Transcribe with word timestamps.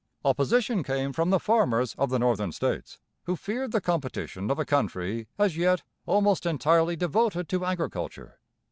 Opposition 0.25 0.81
came 0.81 1.13
from 1.13 1.29
the 1.29 1.39
farmers 1.39 1.93
of 1.93 2.09
the 2.09 2.17
Northern 2.17 2.51
states, 2.51 2.97
who 3.25 3.35
feared 3.35 3.71
the 3.71 3.79
competition 3.79 4.49
of 4.49 4.57
a 4.57 4.65
country, 4.65 5.27
as 5.37 5.55
yet, 5.57 5.83
almost 6.07 6.43
entirely 6.47 6.95
devoted 6.95 7.47
to 7.49 7.63
agriculture. 7.65 8.39